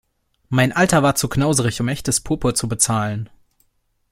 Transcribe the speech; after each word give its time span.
Mein 0.49 0.71
Alter 0.71 1.03
war 1.03 1.13
zu 1.13 1.29
knauserig, 1.29 1.79
um 1.79 1.87
echtes 1.87 2.21
Purpur 2.21 2.55
zu 2.55 2.67
bezahlen. 2.67 3.29